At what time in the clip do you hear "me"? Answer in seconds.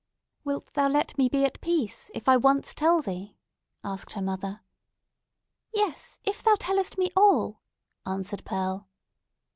1.19-1.29, 6.97-7.11